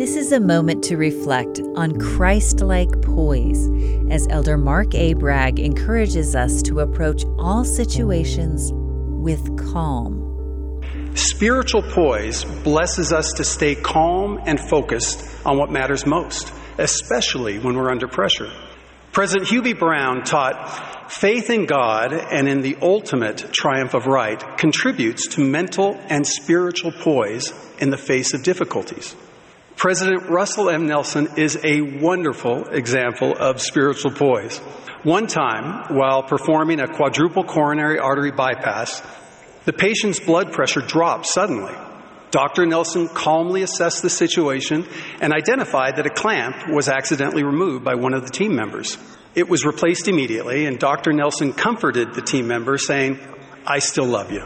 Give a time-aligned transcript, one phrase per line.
[0.00, 3.68] This is a moment to reflect on Christ like poise
[4.10, 5.12] as Elder Mark A.
[5.12, 10.80] Bragg encourages us to approach all situations with calm.
[11.14, 17.76] Spiritual poise blesses us to stay calm and focused on what matters most, especially when
[17.76, 18.50] we're under pressure.
[19.12, 19.74] President B.
[19.74, 25.94] Brown taught faith in God and in the ultimate triumph of right contributes to mental
[26.08, 29.14] and spiritual poise in the face of difficulties.
[29.80, 30.86] President Russell M.
[30.86, 34.58] Nelson is a wonderful example of spiritual poise.
[35.04, 39.02] One time, while performing a quadruple coronary artery bypass,
[39.64, 41.72] the patient's blood pressure dropped suddenly.
[42.30, 42.66] Dr.
[42.66, 44.86] Nelson calmly assessed the situation
[45.22, 48.98] and identified that a clamp was accidentally removed by one of the team members.
[49.34, 51.14] It was replaced immediately, and Dr.
[51.14, 53.18] Nelson comforted the team member, saying,
[53.66, 54.44] I still love you.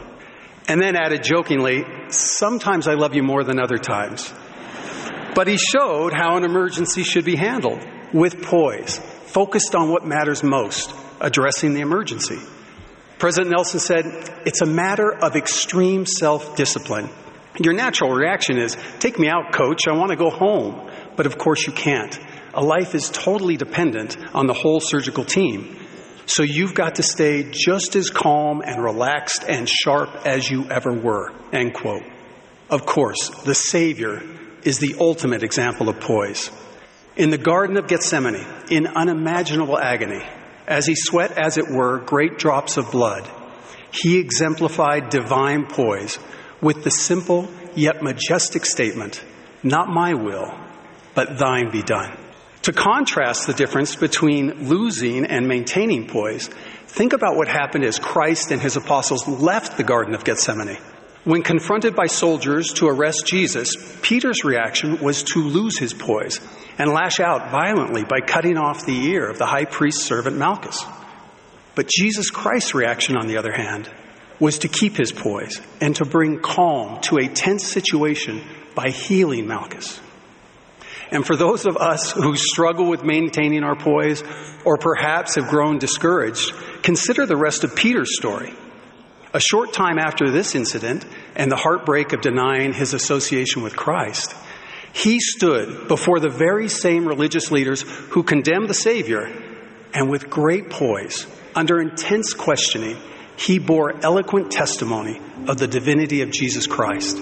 [0.69, 4.33] And then added jokingly, Sometimes I love you more than other times.
[5.35, 10.41] But he showed how an emergency should be handled with poise, focused on what matters
[10.41, 12.39] most, addressing the emergency.
[13.19, 14.05] President Nelson said,
[14.45, 17.09] It's a matter of extreme self discipline.
[17.61, 20.89] Your natural reaction is, Take me out, coach, I want to go home.
[21.17, 22.17] But of course, you can't.
[22.53, 25.77] A life is totally dependent on the whole surgical team.
[26.27, 30.93] So you've got to stay just as calm and relaxed and sharp as you ever
[30.93, 31.33] were.
[31.51, 32.03] End quote.
[32.69, 34.23] Of course, the Savior
[34.65, 36.51] is the ultimate example of poise.
[37.15, 40.21] In the Garden of Gethsemane, in unimaginable agony,
[40.67, 43.29] as he sweat, as it were, great drops of blood,
[43.91, 46.19] he exemplified divine poise
[46.59, 49.23] with the simple yet majestic statement,
[49.63, 50.51] Not my will,
[51.13, 52.17] but thine be done.
[52.63, 56.49] To contrast the difference between losing and maintaining poise,
[56.87, 60.79] think about what happened as Christ and his apostles left the Garden of Gethsemane.
[61.25, 63.71] When confronted by soldiers to arrest Jesus,
[64.03, 66.39] Peter's reaction was to lose his poise
[66.77, 70.85] and lash out violently by cutting off the ear of the high priest's servant Malchus.
[71.73, 73.89] But Jesus Christ's reaction, on the other hand,
[74.39, 78.43] was to keep his poise and to bring calm to a tense situation
[78.75, 79.99] by healing Malchus.
[81.09, 84.23] And for those of us who struggle with maintaining our poise
[84.63, 88.53] or perhaps have grown discouraged, consider the rest of Peter's story.
[89.35, 94.33] A short time after this incident and the heartbreak of denying his association with Christ,
[94.93, 99.29] he stood before the very same religious leaders who condemned the Savior,
[99.93, 102.95] and with great poise, under intense questioning,
[103.35, 105.19] he bore eloquent testimony
[105.49, 107.17] of the divinity of Jesus Christ.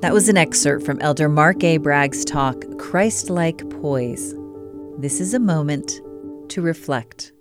[0.00, 1.76] That was an excerpt from Elder Mark A.
[1.76, 4.34] Bragg's talk, Christ like Poise.
[4.96, 6.00] This is a moment
[6.48, 7.33] to reflect.